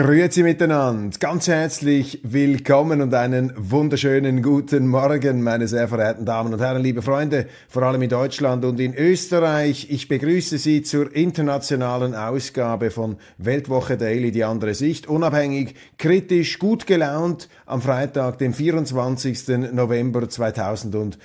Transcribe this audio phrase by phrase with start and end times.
[0.00, 6.60] Grüezi miteinander, ganz herzlich willkommen und einen wunderschönen guten Morgen, meine sehr verehrten Damen und
[6.60, 9.88] Herren, liebe Freunde, vor allem in Deutschland und in Österreich.
[9.90, 16.86] Ich begrüße Sie zur internationalen Ausgabe von Weltwoche Daily, die andere Sicht, unabhängig, kritisch, gut
[16.86, 19.72] gelaunt am Freitag, dem 24.
[19.72, 21.18] November 2023.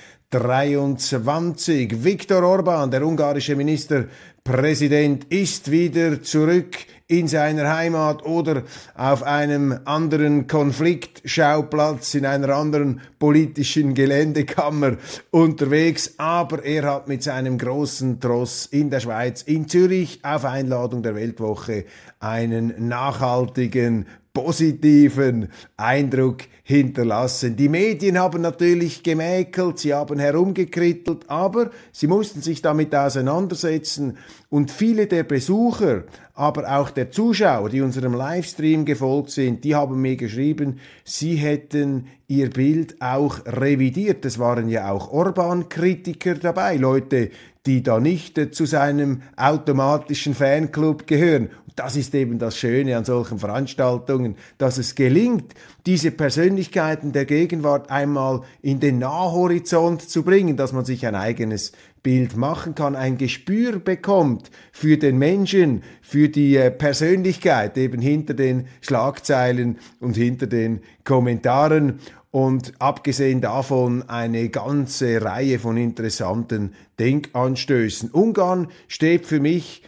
[2.04, 6.71] Viktor Orban, der ungarische Ministerpräsident, ist wieder zurück
[7.07, 8.63] in seiner Heimat oder
[8.95, 14.98] auf einem anderen Konfliktschauplatz, in einer anderen politischen Geländekammer
[15.31, 16.16] unterwegs.
[16.17, 21.15] Aber er hat mit seinem großen Tross in der Schweiz, in Zürich, auf Einladung der
[21.15, 21.85] Weltwoche
[22.20, 27.55] einen nachhaltigen positiven Eindruck hinterlassen.
[27.55, 34.17] Die Medien haben natürlich gemäkelt, sie haben herumgekrittelt, aber sie mussten sich damit auseinandersetzen
[34.49, 40.01] und viele der Besucher, aber auch der Zuschauer, die unserem Livestream gefolgt sind, die haben
[40.01, 44.26] mir geschrieben, sie hätten ihr Bild auch revidiert.
[44.26, 47.29] Es waren ja auch Orban-Kritiker dabei, Leute,
[47.66, 51.50] die da nicht zu seinem automatischen Fanclub gehören.
[51.76, 55.56] Das ist eben das Schöne an solchen Veranstaltungen, dass es gelingt,
[55.88, 61.72] diese Persönlichkeiten der Gegenwart einmal in den Nahhorizont zu bringen, dass man sich ein eigenes
[62.04, 68.34] Bild machen kann, ein Gespür bekommt für den Menschen, für die äh, Persönlichkeit eben hinter
[68.34, 72.00] den Schlagzeilen und hinter den Kommentaren
[72.34, 78.09] und abgesehen davon eine ganze Reihe von interessanten Denkanstößen.
[78.09, 79.84] Ungarn steht für mich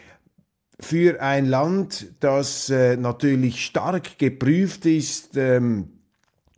[0.79, 5.87] für ein Land, das äh, natürlich stark geprüft ist, ähm,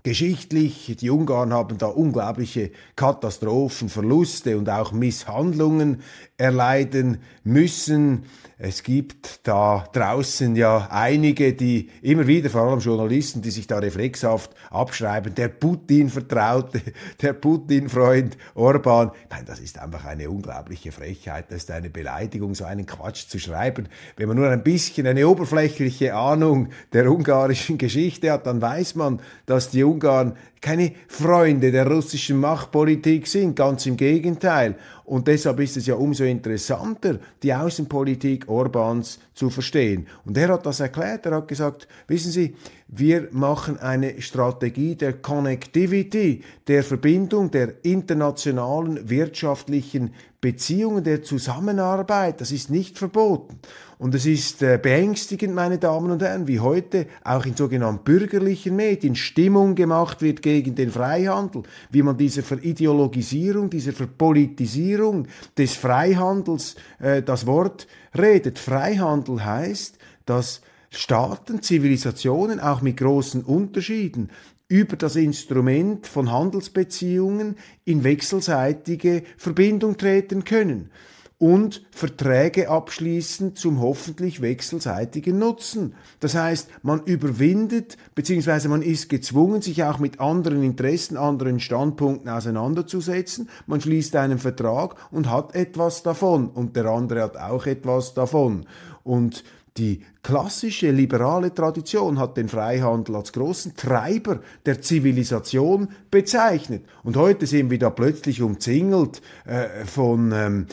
[0.04, 0.94] geschichtlich.
[1.00, 6.02] Die Ungarn haben da unglaubliche Katastrophen, Verluste und auch Misshandlungen
[6.36, 8.26] erleiden müssen.
[8.60, 13.78] Es gibt da draußen ja einige, die immer wieder, vor allem Journalisten, die sich da
[13.78, 16.82] reflexhaft abschreiben, der Putin-Vertraute,
[17.22, 19.12] der Putin-Freund Orban.
[19.30, 23.38] Meine, das ist einfach eine unglaubliche Frechheit, das ist eine Beleidigung, so einen Quatsch zu
[23.38, 23.90] schreiben.
[24.16, 29.22] Wenn man nur ein bisschen eine oberflächliche Ahnung der ungarischen Geschichte hat, dann weiß man,
[29.46, 34.76] dass die Ungarn keine Freunde der russischen Machtpolitik sind, ganz im Gegenteil.
[35.08, 40.06] Und deshalb ist es ja umso interessanter, die Außenpolitik Orbans zu verstehen.
[40.26, 42.58] Und er hat das erklärt, er hat gesagt, wissen Sie,
[42.90, 52.42] wir machen eine Strategie der Connectivity, der Verbindung der internationalen wirtschaftlichen Beziehungen, der Zusammenarbeit.
[52.42, 53.60] Das ist nicht verboten.
[54.00, 58.76] Und es ist äh, beängstigend, meine Damen und Herren, wie heute auch in sogenannten bürgerlichen
[58.76, 65.28] Medien Stimmung gemacht wird gegen den Freihandel, wie man diese Verideologisierung, diese Verpolitisierung
[65.58, 68.60] des Freihandels äh, das Wort redet.
[68.60, 74.30] Freihandel heißt, dass Staaten, Zivilisationen auch mit großen Unterschieden
[74.68, 80.92] über das Instrument von Handelsbeziehungen in wechselseitige Verbindung treten können
[81.40, 85.94] und Verträge abschließen zum hoffentlich wechselseitigen Nutzen.
[86.20, 88.68] Das heißt, man überwindet bzw.
[88.70, 93.50] man ist gezwungen, sich auch mit anderen Interessen, anderen Standpunkten auseinanderzusetzen.
[93.68, 98.66] Man schließt einen Vertrag und hat etwas davon und der andere hat auch etwas davon.
[99.04, 99.44] Und
[99.78, 106.84] die klassische liberale Tradition hat den Freihandel als großen Treiber der Zivilisation bezeichnet.
[107.04, 110.66] Und heute sind wir da plötzlich umzingelt äh, von ähm,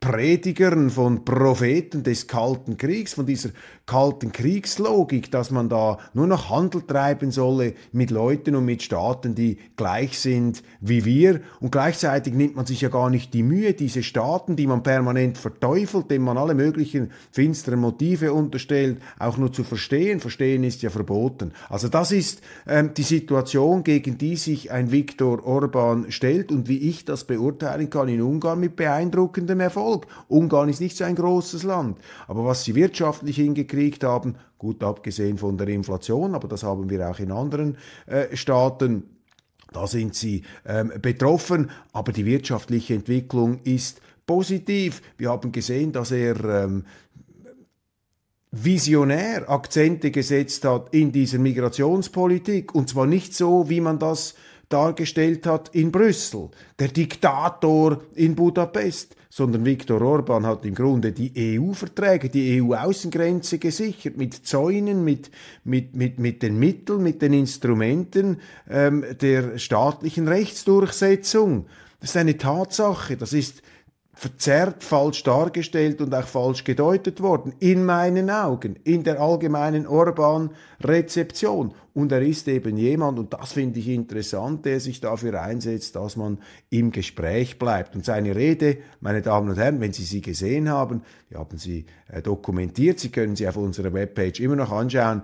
[0.00, 3.50] Predigern, von Propheten des Kalten Kriegs, von dieser
[3.84, 9.34] kalten Kriegslogik, dass man da nur noch Handel treiben solle mit Leuten und mit Staaten,
[9.34, 11.42] die gleich sind wie wir.
[11.60, 15.36] Und gleichzeitig nimmt man sich ja gar nicht die Mühe, diese Staaten, die man permanent
[15.36, 20.20] verteufelt, denen man alle möglichen finsteren Motive unterstellt, auch nur zu verstehen.
[20.20, 21.52] Verstehen ist ja verboten.
[21.68, 26.78] Also das ist ähm, die Situation, gegen die sich ein Viktor Orban stellt und wie
[26.78, 29.89] ich das beurteilen kann in Ungarn mit beeindruckendem Erfolg.
[29.90, 30.06] Erfolg.
[30.28, 31.98] Ungarn ist nicht so ein großes Land,
[32.28, 37.08] aber was sie wirtschaftlich hingekriegt haben, gut abgesehen von der Inflation, aber das haben wir
[37.08, 37.76] auch in anderen
[38.06, 39.04] äh, Staaten,
[39.72, 45.00] da sind sie ähm, betroffen, aber die wirtschaftliche Entwicklung ist positiv.
[45.16, 46.84] Wir haben gesehen, dass er ähm,
[48.50, 54.34] visionär Akzente gesetzt hat in dieser Migrationspolitik und zwar nicht so, wie man das
[54.70, 61.58] dargestellt hat in Brüssel, der Diktator in Budapest, sondern Viktor Orban hat im Grunde die
[61.58, 65.30] EU-Verträge, die EU-Außengrenze gesichert, mit Zäunen, mit,
[65.64, 71.66] mit, mit, mit den Mitteln, mit den Instrumenten ähm, der staatlichen Rechtsdurchsetzung.
[72.00, 73.62] Das ist eine Tatsache, das ist
[74.20, 81.72] verzerrt, falsch dargestellt und auch falsch gedeutet worden, in meinen Augen, in der allgemeinen Orban-Rezeption.
[81.94, 86.16] Und er ist eben jemand, und das finde ich interessant, der sich dafür einsetzt, dass
[86.16, 86.36] man
[86.68, 87.96] im Gespräch bleibt.
[87.96, 91.00] Und seine Rede, meine Damen und Herren, wenn Sie sie gesehen haben,
[91.30, 95.22] wir haben sie äh, dokumentiert, Sie können sie auf unserer Webpage immer noch anschauen,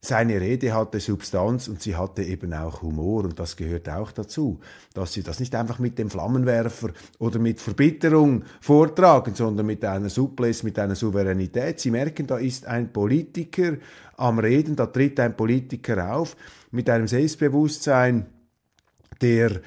[0.00, 4.60] seine Rede hatte Substanz und sie hatte eben auch Humor und das gehört auch dazu,
[4.94, 10.08] dass sie das nicht einfach mit dem Flammenwerfer oder mit Verbitterung vortragen, sondern mit einer
[10.08, 11.80] Souplesse, mit einer Souveränität.
[11.80, 13.78] Sie merken, da ist ein Politiker
[14.16, 16.36] am Reden, da tritt ein Politiker auf
[16.70, 18.26] mit einem Selbstbewusstsein,
[19.20, 19.60] der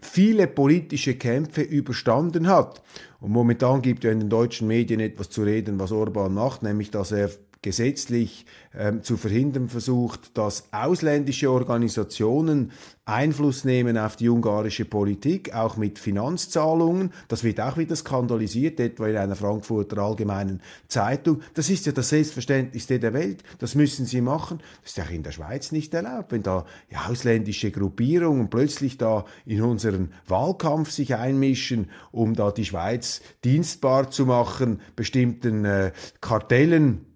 [0.00, 2.82] viele politische Kämpfe überstanden hat.
[3.20, 6.90] Und momentan gibt ja in den deutschen Medien etwas zu reden, was Orban macht, nämlich
[6.90, 7.30] dass er
[7.62, 8.44] gesetzlich
[8.76, 12.72] ähm, zu verhindern versucht, dass ausländische Organisationen
[13.04, 17.12] Einfluss nehmen auf die ungarische Politik, auch mit Finanzzahlungen.
[17.26, 21.40] Das wird auch wieder skandalisiert, etwa in einer Frankfurter Allgemeinen Zeitung.
[21.54, 23.42] Das ist ja das Selbstverständlichste der Welt.
[23.58, 24.60] Das müssen sie machen.
[24.82, 26.64] Das ist ja in der Schweiz nicht erlaubt, wenn da
[27.08, 34.26] ausländische Gruppierungen plötzlich da in unseren Wahlkampf sich einmischen, um da die Schweiz dienstbar zu
[34.26, 37.06] machen, bestimmten äh, Kartellen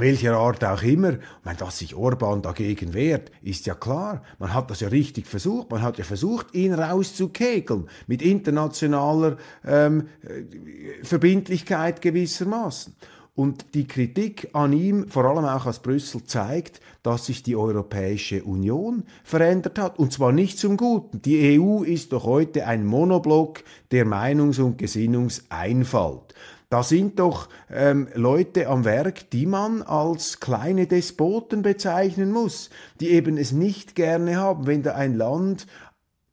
[0.00, 4.22] welcher Art auch immer, wenn dass sich Orban dagegen wehrt, ist ja klar.
[4.38, 5.70] Man hat das ja richtig versucht.
[5.70, 12.94] Man hat ja versucht, ihn rauszukegeln mit internationaler ähm, äh, Verbindlichkeit gewissermaßen.
[13.38, 18.42] Und die Kritik an ihm, vor allem auch aus Brüssel, zeigt, dass sich die Europäische
[18.42, 20.00] Union verändert hat.
[20.00, 21.22] Und zwar nicht zum Guten.
[21.22, 23.62] Die EU ist doch heute ein Monoblock
[23.92, 26.34] der Meinungs- und Gesinnungseinfalt.
[26.70, 32.68] Da sind doch ähm, Leute am Werk, die man als kleine Despoten bezeichnen muss,
[33.00, 35.66] die eben es nicht gerne haben, wenn da ein Land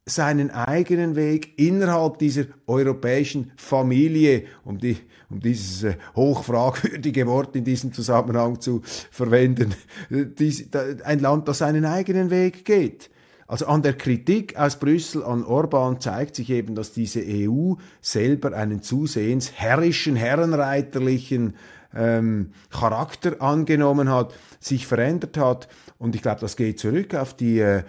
[0.05, 4.97] seinen eigenen Weg innerhalb dieser europäischen Familie, um, die,
[5.29, 9.73] um dieses äh, hochfragwürdige Wort in diesem Zusammenhang zu verwenden,
[10.09, 13.09] äh, dies, da, ein Land, das seinen eigenen Weg geht.
[13.47, 18.53] Also an der Kritik aus Brüssel an Orban zeigt sich eben, dass diese EU selber
[18.53, 21.53] einen zusehends herrischen, herrenreiterlichen
[21.95, 25.67] ähm, Charakter angenommen hat, sich verändert hat.
[25.99, 27.83] Und ich glaube, das geht zurück auf die äh,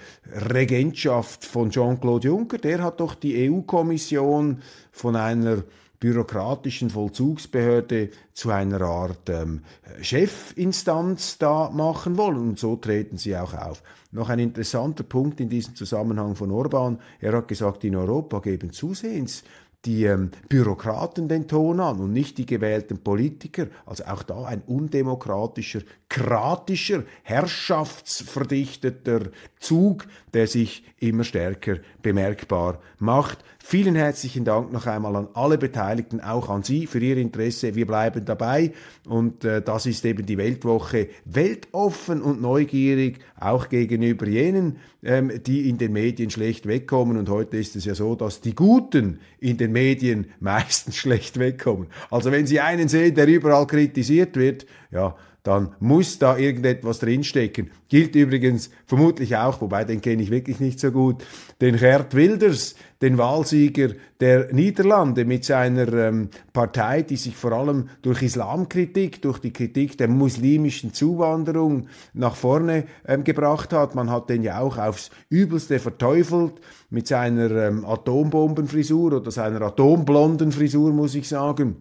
[0.52, 2.58] Regentschaft von Jean-Claude Juncker.
[2.58, 4.62] Der hat doch die EU-Kommission
[4.92, 5.64] von einer
[6.00, 9.62] bürokratischen Vollzugsbehörde zu einer Art ähm,
[10.00, 12.38] Chefinstanz da machen wollen.
[12.38, 13.82] Und so treten sie auch auf.
[14.12, 16.98] Noch ein interessanter Punkt in diesem Zusammenhang von Orban.
[17.20, 19.42] Er hat gesagt, in Europa geben zusehends
[19.86, 23.68] die ähm, Bürokraten den Ton an und nicht die gewählten Politiker.
[23.86, 33.38] Also auch da ein undemokratischer, kratischer, herrschaftsverdichteter Zug, der sich immer stärker bemerkbar macht.
[33.58, 37.74] Vielen herzlichen Dank noch einmal an alle Beteiligten, auch an Sie für Ihr Interesse.
[37.74, 38.72] Wir bleiben dabei
[39.08, 45.68] und äh, das ist eben die Weltwoche weltoffen und neugierig, auch gegenüber jenen, ähm, die
[45.68, 47.16] in den Medien schlecht wegkommen.
[47.16, 51.88] Und heute ist es ja so, dass die Guten in den Medien meistens schlecht wegkommen.
[52.08, 57.70] Also wenn Sie einen sehen, der überall kritisiert wird, ja, dann muss da irgendetwas drinstecken.
[57.88, 61.24] Gilt übrigens vermutlich auch, wobei den kenne ich wirklich nicht so gut,
[61.60, 67.90] den Gerd Wilders, den Wahlsieger der Niederlande mit seiner ähm, Partei, die sich vor allem
[68.02, 73.94] durch Islamkritik, durch die Kritik der muslimischen Zuwanderung nach vorne ähm, gebracht hat.
[73.94, 76.54] Man hat den ja auch aufs Übelste verteufelt
[76.90, 81.76] mit seiner ähm, Atombombenfrisur oder seiner atomblonden Frisur, muss ich sagen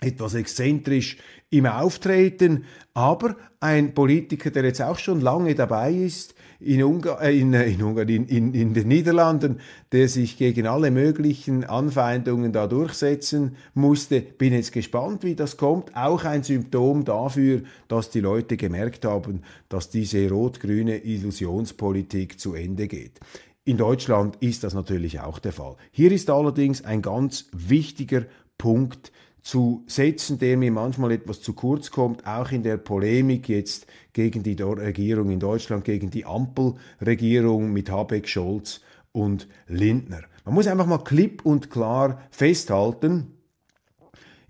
[0.00, 1.18] etwas exzentrisch
[1.50, 2.64] im Auftreten,
[2.94, 7.68] aber ein Politiker, der jetzt auch schon lange dabei ist, in, Ungar, äh, in, äh,
[7.68, 9.60] in, Ungarn, in, in, in den Niederlanden,
[9.92, 14.20] der sich gegen alle möglichen Anfeindungen da durchsetzen musste.
[14.20, 15.94] Bin jetzt gespannt, wie das kommt.
[15.96, 22.88] Auch ein Symptom dafür, dass die Leute gemerkt haben, dass diese rot-grüne Illusionspolitik zu Ende
[22.88, 23.20] geht.
[23.64, 25.76] In Deutschland ist das natürlich auch der Fall.
[25.92, 28.24] Hier ist allerdings ein ganz wichtiger
[28.56, 29.12] Punkt
[29.48, 34.42] zu setzen, der mir manchmal etwas zu kurz kommt, auch in der Polemik jetzt gegen
[34.42, 40.20] die Regierung in Deutschland, gegen die Ampelregierung mit Habeck, Scholz und Lindner.
[40.44, 43.38] Man muss einfach mal klipp und klar festhalten,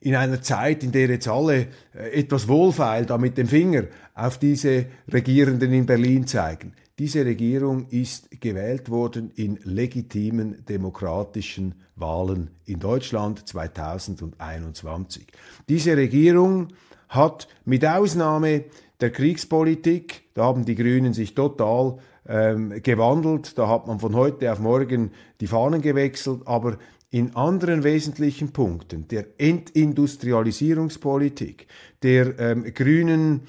[0.01, 3.85] in einer Zeit, in der jetzt alle äh, etwas wohlfeil da mit dem Finger
[4.17, 6.73] auf diese Regierenden in Berlin zeigen.
[6.99, 15.29] Diese Regierung ist gewählt worden in legitimen demokratischen Wahlen in Deutschland 2021.
[15.69, 16.69] Diese Regierung
[17.09, 18.65] hat mit Ausnahme
[19.01, 24.51] der Kriegspolitik, da haben die Grünen sich total ähm, gewandelt, da hat man von heute
[24.51, 26.79] auf morgen die Fahnen gewechselt, aber
[27.11, 31.69] in anderen wesentlichen Punkten der Entindustrialisierungspolitik,
[32.03, 33.43] der ähm, grünen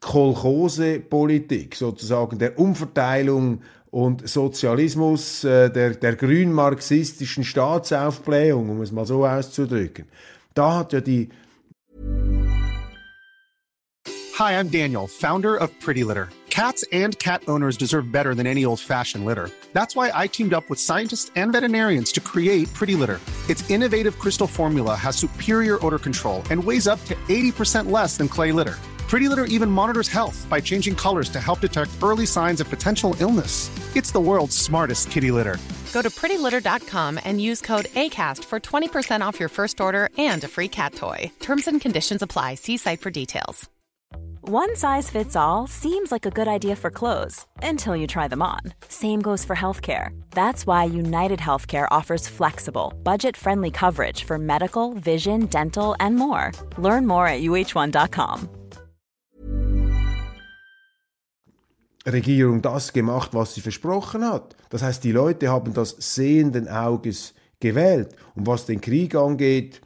[0.00, 9.26] Kolchose-Politik, sozusagen der Umverteilung und Sozialismus, äh, der, der grünmarxistischen Staatsaufblähung, um es mal so
[9.26, 10.06] auszudrücken.
[10.54, 11.28] Da hat ja die
[14.38, 16.28] Hi, I'm Daniel, Founder of Pretty Litter.
[16.48, 19.50] Cats and cat owners deserve better than any old-fashioned litter.
[19.72, 23.20] That's why I teamed up with scientists and veterinarians to create Pretty Litter.
[23.48, 28.28] Its innovative crystal formula has superior odor control and weighs up to 80% less than
[28.28, 28.76] clay litter.
[29.08, 33.16] Pretty Litter even monitors health by changing colors to help detect early signs of potential
[33.20, 33.70] illness.
[33.96, 35.56] It's the world's smartest kitty litter.
[35.94, 40.48] Go to prettylitter.com and use code ACAST for 20% off your first order and a
[40.48, 41.32] free cat toy.
[41.40, 42.56] Terms and conditions apply.
[42.56, 43.66] See site for details.
[44.42, 48.42] One size fits all seems like a good idea for clothes until you try them
[48.42, 48.60] on.
[48.88, 50.10] Same goes for healthcare.
[50.30, 56.52] That's why United Healthcare offers flexible, budget friendly coverage for medical, vision, dental, and more.
[56.78, 58.57] Learn more at uh1.com.
[62.12, 64.56] Regierung das gemacht, was sie versprochen hat.
[64.70, 68.14] Das heißt, die Leute haben das sehenden Auges gewählt.
[68.34, 69.80] Und was den Krieg angeht,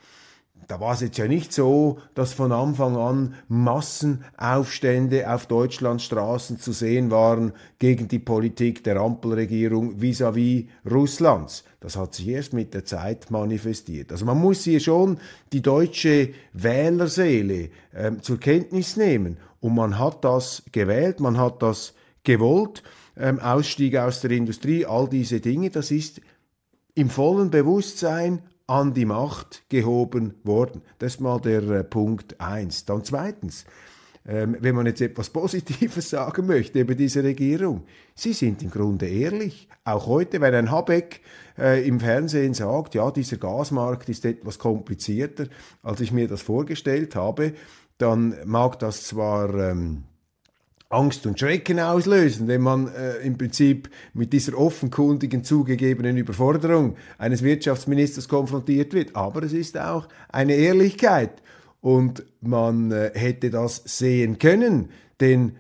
[0.69, 6.59] da war es jetzt ja nicht so, dass von Anfang an Massenaufstände auf Deutschlands Straßen
[6.59, 11.65] zu sehen waren gegen die Politik der Ampelregierung vis-à-vis -vis Russlands.
[11.81, 14.13] Das hat sich erst mit der Zeit manifestiert.
[14.13, 15.19] Also man muss hier schon
[15.53, 19.37] die deutsche Wählerseele äh, zur Kenntnis nehmen.
[19.61, 21.93] Und man hat das gewählt, man hat das
[22.25, 22.83] gewollt.
[23.17, 26.21] Ähm, Ausstieg aus der Industrie, all diese Dinge, das ist
[26.95, 30.83] im vollen Bewusstsein an die Macht gehoben worden.
[30.99, 32.85] Das ist mal der äh, Punkt eins.
[32.85, 33.65] Dann zweitens,
[34.27, 39.09] ähm, wenn man jetzt etwas Positives sagen möchte über diese Regierung, sie sind im Grunde
[39.09, 39.69] ehrlich.
[39.85, 41.21] Auch heute, wenn ein Habeck
[41.59, 45.47] äh, im Fernsehen sagt, ja, dieser Gasmarkt ist etwas komplizierter,
[45.83, 47.53] als ich mir das vorgestellt habe,
[47.99, 50.05] dann mag das zwar ähm,
[50.93, 57.43] Angst und Schrecken auslösen, wenn man äh, im Prinzip mit dieser offenkundigen zugegebenen Überforderung eines
[57.43, 59.17] Wirtschaftsministers konfrontiert wird.
[59.17, 61.43] Aber es ist auch eine Ehrlichkeit
[61.81, 65.57] und man äh, hätte das sehen können, denn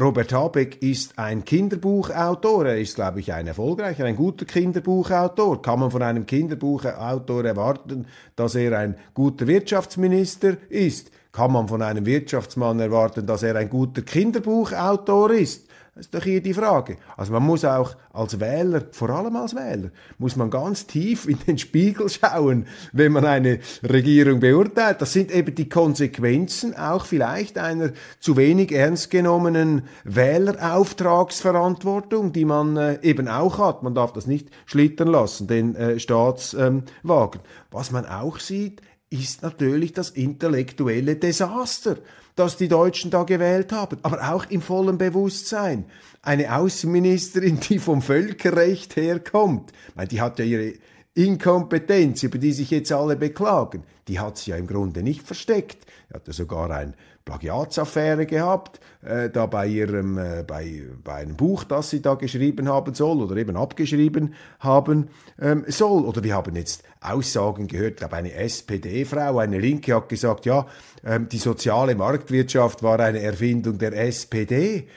[0.00, 2.64] Robert Habeck ist ein Kinderbuchautor.
[2.64, 5.60] Er ist, glaube ich, ein erfolgreicher, ein guter Kinderbuchautor.
[5.60, 11.10] Kann man von einem Kinderbuchautor erwarten, dass er ein guter Wirtschaftsminister ist?
[11.32, 15.70] Kann man von einem Wirtschaftsmann erwarten, dass er ein guter Kinderbuchautor ist?
[15.94, 16.96] Das ist doch hier die Frage.
[17.16, 21.38] Also man muss auch als Wähler, vor allem als Wähler, muss man ganz tief in
[21.46, 25.02] den Spiegel schauen, wenn man eine Regierung beurteilt.
[25.02, 32.76] Das sind eben die Konsequenzen auch vielleicht einer zu wenig ernst genommenen Wählerauftragsverantwortung, die man
[32.76, 33.82] äh, eben auch hat.
[33.82, 36.84] Man darf das nicht schlittern lassen, den äh, Staatswagen.
[37.04, 41.98] Ähm, Was man auch sieht, ist natürlich das intellektuelle Desaster,
[42.36, 45.84] das die Deutschen da gewählt haben, aber auch im vollen Bewusstsein.
[46.22, 50.74] Eine Außenministerin, die vom Völkerrecht herkommt, meine, die hat ja ihre
[51.14, 55.86] Inkompetenz, über die sich jetzt alle beklagen, die hat sie ja im Grunde nicht versteckt.
[56.08, 56.94] Er hatte sogar ein
[57.30, 62.68] Plagiatsaffäre gehabt, äh, da bei ihrem, äh, bei, bei einem Buch, das sie da geschrieben
[62.68, 65.08] haben soll oder eben abgeschrieben haben
[65.40, 66.04] ähm, soll.
[66.04, 70.66] Oder wir haben jetzt Aussagen gehört, ich glaube eine SPD-Frau, eine Linke hat gesagt, ja,
[71.04, 74.88] ähm, die soziale Marktwirtschaft war eine Erfindung der SPD.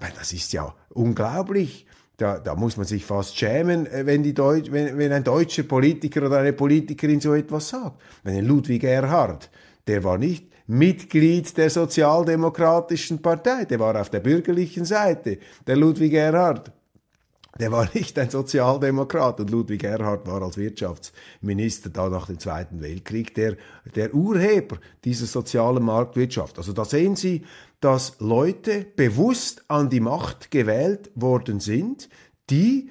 [0.00, 1.86] Meine, das ist ja unglaublich.
[2.18, 5.62] Da, da muss man sich fast schämen, äh, wenn, die Deut wenn, wenn ein deutscher
[5.62, 8.00] Politiker oder eine Politikerin so etwas sagt.
[8.24, 9.50] Ein Ludwig Erhard,
[9.86, 13.64] der war nicht Mitglied der Sozialdemokratischen Partei.
[13.64, 16.72] Der war auf der bürgerlichen Seite, der Ludwig Erhard.
[17.58, 22.82] Der war nicht ein Sozialdemokrat und Ludwig Erhard war als Wirtschaftsminister da nach dem Zweiten
[22.82, 23.56] Weltkrieg der,
[23.94, 26.58] der Urheber dieser sozialen Marktwirtschaft.
[26.58, 27.46] Also da sehen Sie,
[27.80, 32.08] dass Leute bewusst an die Macht gewählt worden sind,
[32.50, 32.90] die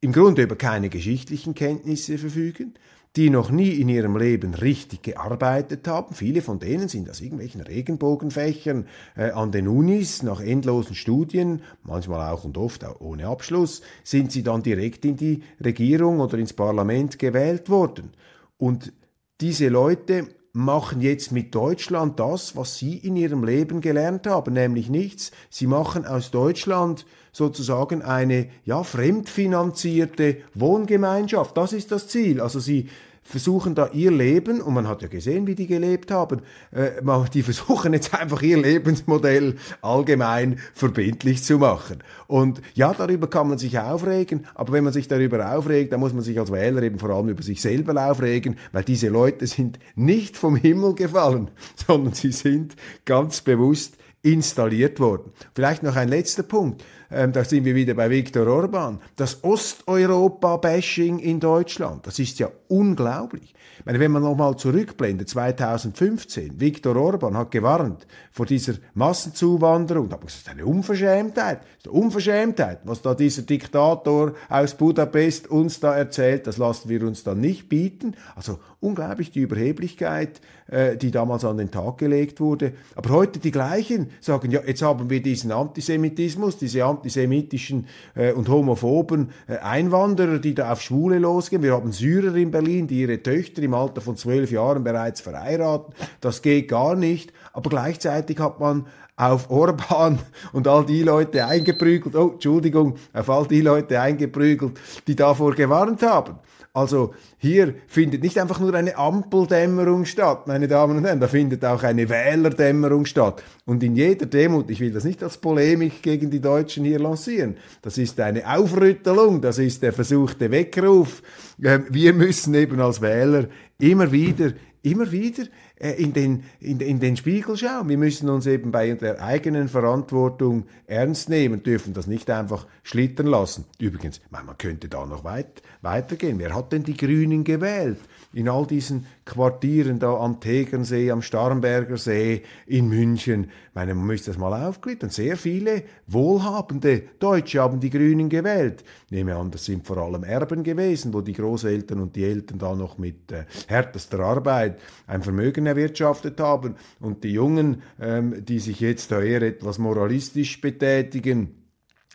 [0.00, 2.74] im Grunde über keine geschichtlichen Kenntnisse verfügen,
[3.16, 6.14] die noch nie in ihrem Leben richtig gearbeitet haben.
[6.14, 8.86] Viele von denen sind aus irgendwelchen Regenbogenfächern
[9.16, 14.30] äh, an den Unis nach endlosen Studien, manchmal auch und oft auch ohne Abschluss, sind
[14.30, 18.12] sie dann direkt in die Regierung oder ins Parlament gewählt worden.
[18.58, 18.92] Und
[19.40, 24.88] diese Leute machen jetzt mit Deutschland das, was sie in ihrem Leben gelernt haben, nämlich
[24.88, 25.30] nichts.
[25.48, 31.56] Sie machen aus Deutschland sozusagen eine ja fremdfinanzierte Wohngemeinschaft.
[31.56, 32.40] Das ist das Ziel.
[32.40, 32.88] Also sie
[33.30, 37.00] versuchen da ihr Leben, und man hat ja gesehen, wie die gelebt haben, äh,
[37.32, 42.02] die versuchen jetzt einfach ihr Lebensmodell allgemein verbindlich zu machen.
[42.26, 46.12] Und ja, darüber kann man sich aufregen, aber wenn man sich darüber aufregt, dann muss
[46.12, 49.78] man sich als Wähler eben vor allem über sich selber aufregen, weil diese Leute sind
[49.94, 51.50] nicht vom Himmel gefallen,
[51.86, 55.32] sondern sie sind ganz bewusst installiert worden.
[55.54, 61.18] Vielleicht noch ein letzter Punkt ähm, da sind wir wieder bei Viktor Orban, das Osteuropa-Bashing
[61.18, 63.54] in Deutschland, das ist ja unglaublich.
[63.78, 70.18] Ich meine, wenn man nochmal zurückblendet, 2015, Viktor Orban hat gewarnt vor dieser Massenzuwanderung, da
[70.26, 75.96] ist eine Unverschämtheit, das ist eine Unverschämtheit, was da dieser Diktator aus Budapest uns da
[75.96, 78.14] erzählt, das lassen wir uns dann nicht bieten.
[78.36, 82.72] Also unglaublich die Überheblichkeit, äh, die damals an den Tag gelegt wurde.
[82.94, 88.48] Aber heute die gleichen sagen, ja, jetzt haben wir diesen Antisemitismus, diese antisemitischen äh, und
[88.48, 91.62] homophoben äh, Einwanderer, die da auf Schwule losgehen.
[91.62, 95.94] Wir haben Syrer in Berlin, die ihre Töchter im Alter von zwölf Jahren bereits verheiraten.
[96.20, 97.32] Das geht gar nicht.
[97.52, 100.18] Aber gleichzeitig hat man auf Orban
[100.52, 106.02] und all die Leute eingeprügelt, oh, Entschuldigung, auf all die Leute eingeprügelt, die davor gewarnt
[106.02, 106.38] haben.
[106.72, 111.64] Also hier findet nicht einfach nur eine Ampeldämmerung statt, meine Damen und Herren, da findet
[111.64, 113.42] auch eine Wählerdämmerung statt.
[113.66, 117.56] Und in jeder Demut, ich will das nicht als Polemik gegen die Deutschen hier lancieren,
[117.82, 121.22] das ist eine Aufrüttelung, das ist der versuchte Weckruf.
[121.60, 123.48] Ähm, wir müssen eben als Wähler
[123.80, 125.44] immer wieder, immer wieder
[125.80, 127.88] in den, in, in den Spiegel schauen.
[127.88, 133.26] Wir müssen uns eben bei der eigenen Verantwortung ernst nehmen, dürfen das nicht einfach schlittern
[133.26, 133.64] lassen.
[133.78, 136.38] Übrigens, man könnte da noch weit, weitergehen.
[136.38, 137.98] Wer hat denn die Grünen gewählt?
[138.32, 143.50] in all diesen Quartieren da am Tegernsee, am Starnberger See, in München.
[143.74, 145.10] Meine, man müsste das mal aufgliedern.
[145.10, 148.84] Sehr viele wohlhabende Deutsche haben die Grünen gewählt.
[149.06, 152.58] Ich nehme an, das sind vor allem Erben gewesen, wo die Großeltern und die Eltern
[152.58, 156.76] da noch mit äh, härtester Arbeit ein Vermögen erwirtschaftet haben.
[157.00, 161.60] Und die Jungen, ähm, die sich jetzt eher etwas moralistisch betätigen,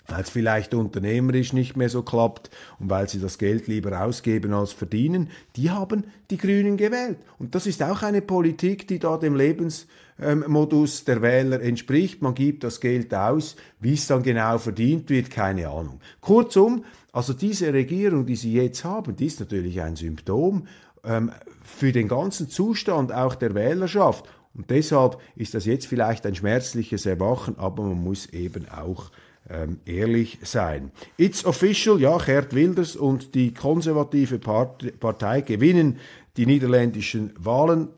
[0.07, 4.53] weil es vielleicht unternehmerisch nicht mehr so klappt und weil sie das Geld lieber ausgeben
[4.53, 7.17] als verdienen, die haben die Grünen gewählt.
[7.39, 12.21] Und das ist auch eine Politik, die da dem Lebensmodus der Wähler entspricht.
[12.21, 15.99] Man gibt das Geld aus, wie es dann genau verdient wird, keine Ahnung.
[16.21, 20.67] Kurzum, also diese Regierung, die sie jetzt haben, die ist natürlich ein Symptom
[21.05, 21.31] ähm,
[21.63, 24.25] für den ganzen Zustand auch der Wählerschaft.
[24.53, 29.11] Und deshalb ist das jetzt vielleicht ein schmerzliches Erwachen, aber man muss eben auch
[29.49, 30.91] ähm, ehrlich sein.
[31.17, 35.99] It's official, ja, Gerd Wilders und die konservative Partei gewinnen
[36.37, 37.89] die niederländischen Wahlen.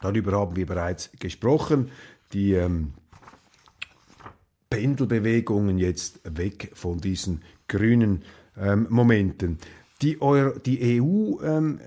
[0.00, 1.90] Darüber haben wir bereits gesprochen.
[2.32, 2.94] Die ähm,
[4.70, 8.22] Pendelbewegungen jetzt weg von diesen grünen
[8.56, 9.58] ähm, Momenten.
[10.00, 11.78] Die, EU, ähm,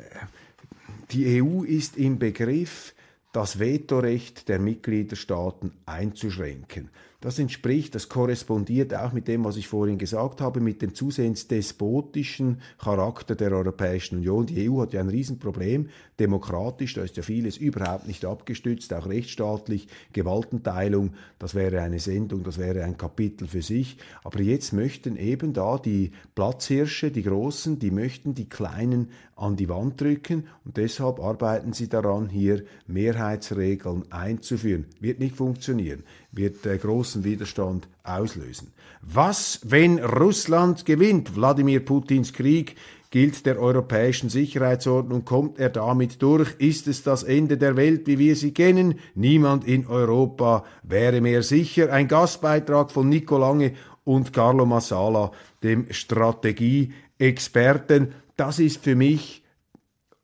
[1.12, 2.94] die EU ist im Begriff,
[3.32, 6.90] das Vetorecht der Mitgliederstaaten einzuschränken.
[7.26, 11.48] Das entspricht, das korrespondiert auch mit dem, was ich vorhin gesagt habe, mit dem zusehends
[11.48, 14.46] despotischen Charakter der Europäischen Union.
[14.46, 19.08] Die EU hat ja ein Riesenproblem, demokratisch, da ist ja vieles überhaupt nicht abgestützt, auch
[19.08, 23.98] rechtsstaatlich, Gewaltenteilung, das wäre eine Sendung, das wäre ein Kapitel für sich.
[24.24, 29.68] Aber jetzt möchten eben da die Platzhirsche, die Großen, die möchten die Kleinen an die
[29.68, 34.86] Wand drücken und deshalb arbeiten sie daran, hier Mehrheitsregeln einzuführen.
[35.00, 36.04] Wird nicht funktionieren
[36.36, 38.74] wird äh, großen Widerstand auslösen.
[39.02, 41.36] Was, wenn Russland gewinnt?
[41.36, 42.76] Wladimir Putins Krieg
[43.12, 46.54] gilt der europäischen Sicherheitsordnung, kommt er damit durch?
[46.58, 49.00] Ist es das Ende der Welt, wie wir sie kennen?
[49.14, 51.94] Niemand in Europa wäre mehr sicher.
[51.94, 53.72] Ein Gastbeitrag von Nico Lange
[54.04, 55.32] und Carlo Massala,
[55.64, 58.12] dem Strategieexperten.
[58.36, 59.46] Das ist für mich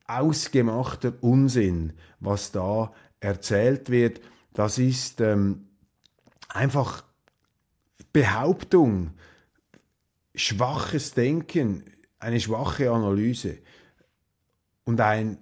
[0.06, 4.20] ausgemachter Unsinn, was da erzählt wird.
[4.54, 5.68] Das ist ähm,
[6.56, 7.04] einfach
[8.14, 9.12] Behauptung,
[10.36, 11.84] schwaches Denken,
[12.20, 13.58] eine schwache Analyse
[14.84, 15.38] und ein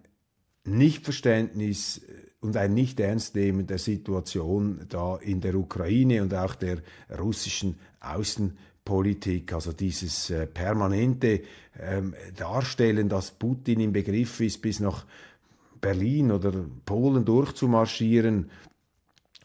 [0.66, 2.02] Nichtverständnis
[2.42, 6.78] und ein Nicht-Ernstnehmen der Situation da in der Ukraine und auch der
[7.18, 11.42] russischen Außenpolitik, also dieses äh, permanente
[11.78, 15.06] ähm, Darstellen, dass Putin im Begriff ist, bis nach
[15.82, 16.54] Berlin oder
[16.86, 18.50] Polen durchzumarschieren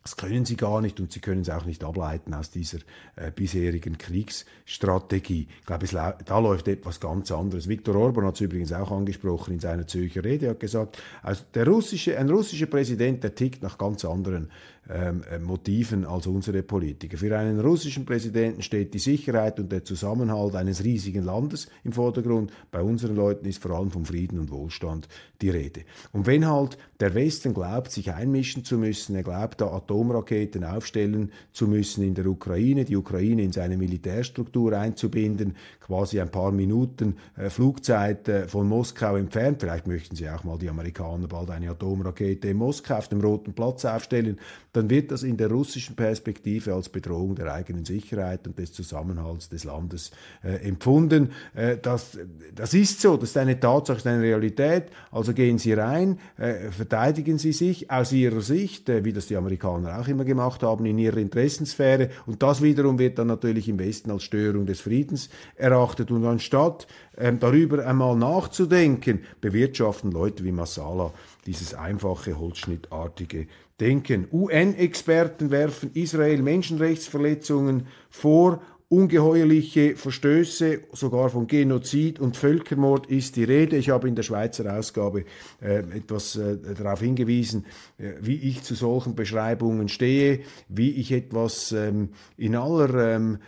[0.05, 2.77] Das können sie gar nicht und sie können es auch nicht ableiten aus dieser
[3.17, 5.49] äh, bisherigen Kriegsstrategie.
[5.61, 7.71] Ich glaube, es, da läuft etwas ganz anderes.
[7.71, 10.51] Viktor Orban hat es übrigens auch angesprochen in seiner Zürcher Rede.
[10.51, 14.51] Hat gesagt, also der russische, ein russischer Präsident, der tickt nach ganz anderen
[14.91, 17.17] ähm, äh, Motiven als unsere Politiker.
[17.17, 22.53] Für einen russischen Präsidenten steht die Sicherheit und der Zusammenhalt eines riesigen Landes im Vordergrund.
[22.71, 25.09] Bei unseren Leuten ist vor allem vom Frieden und Wohlstand
[25.41, 25.83] die Rede.
[26.13, 31.33] Und wenn halt der Westen glaubt, sich einmischen zu müssen, er glaubt, da Atomraketen aufstellen
[31.53, 37.17] zu müssen in der Ukraine, die Ukraine in seine Militärstruktur einzubinden, quasi ein paar Minuten
[37.37, 41.71] äh, Flugzeit äh, von Moskau entfernt, vielleicht möchten sie auch mal die Amerikaner bald eine
[41.71, 44.39] Atomrakete in Moskau auf dem Roten Platz aufstellen,
[44.75, 49.49] dann wird das in der russischen Perspektive als Bedrohung der eigenen Sicherheit und des Zusammenhalts
[49.49, 50.11] des Landes
[50.43, 51.31] äh, empfunden.
[51.55, 52.19] Äh, das,
[52.55, 54.85] das ist so, das ist eine Tatsache, das ist eine Realität.
[55.13, 59.37] Also gehen Sie rein, äh, verteidigen Sie sich aus Ihrer Sicht, äh, wie das die
[59.37, 62.11] Amerikaner auch immer gemacht haben, in ihrer Interessensphäre.
[62.27, 66.11] Und das wiederum wird dann natürlich im Westen als Störung des Friedens erachtet.
[66.11, 71.13] Und anstatt ähm, darüber einmal nachzudenken, bewirtschaften Leute wie Masala
[71.47, 73.47] dieses einfache, holzschnittartige
[73.81, 74.29] Denken.
[74.33, 78.63] UN-Experten werfen Israel Menschenrechtsverletzungen vor.
[78.89, 83.77] Ungeheuerliche Verstöße, sogar von Genozid und Völkermord ist die Rede.
[83.77, 85.25] Ich habe in der Schweizer Ausgabe
[85.61, 87.65] äh, etwas äh, darauf hingewiesen,
[87.99, 93.39] äh, wie ich zu solchen Beschreibungen stehe, wie ich etwas ähm, in, aller, ähm,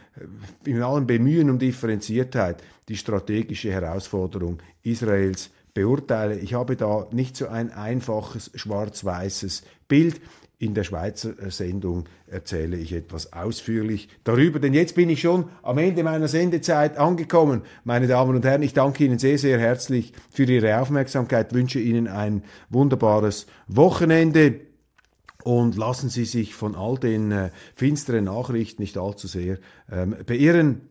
[0.64, 6.38] in allem Bemühen um Differenziertheit die strategische Herausforderung Israels beurteile.
[6.38, 10.20] Ich habe da nicht so ein einfaches schwarz-weißes Bild.
[10.58, 15.50] In der Schweizer äh, Sendung erzähle ich etwas ausführlich darüber, denn jetzt bin ich schon
[15.62, 17.60] am Ende meiner Sendezeit angekommen.
[17.84, 22.08] Meine Damen und Herren, ich danke Ihnen sehr, sehr herzlich für Ihre Aufmerksamkeit, wünsche Ihnen
[22.08, 24.60] ein wunderbares Wochenende
[25.44, 29.58] und lassen Sie sich von all den äh, finsteren Nachrichten nicht allzu sehr
[29.92, 30.88] ähm, beirren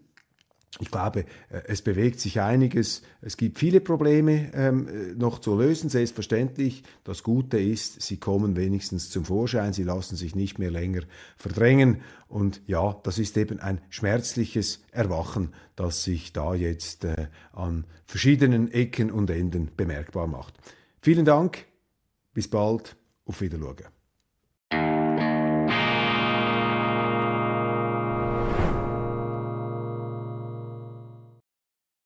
[0.80, 3.02] ich glaube, äh, es bewegt sich einiges.
[3.22, 6.84] Es gibt viele Probleme ähm, äh, noch zu lösen, selbstverständlich.
[7.04, 11.02] Das Gute ist, sie kommen wenigstens zum Vorschein, sie lassen sich nicht mehr länger
[11.38, 12.02] verdrängen.
[12.28, 18.72] Und ja, das ist eben ein schmerzliches Erwachen, das sich da jetzt äh, an verschiedenen
[18.72, 20.56] Ecken und Enden bemerkbar macht.
[21.02, 21.66] Vielen Dank,
[22.34, 25.05] bis bald, auf Wiedersehen.